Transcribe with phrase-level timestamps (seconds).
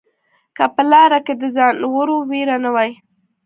[0.55, 2.91] که په لاره کې د ځناورو وېره نه وای